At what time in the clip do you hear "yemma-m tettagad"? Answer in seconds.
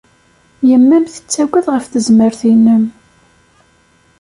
0.69-1.65